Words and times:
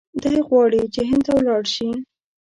دی 0.21 0.35
غواړي 0.47 0.81
چې 0.93 1.01
هند 1.09 1.23
ته 1.25 1.31
ولاړ 1.37 1.63
شي. 1.75 1.89